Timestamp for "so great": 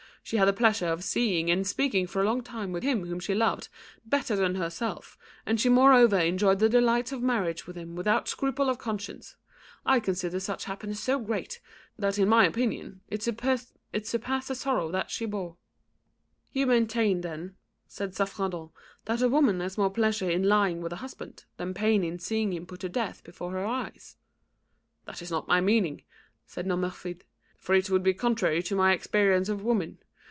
11.01-11.59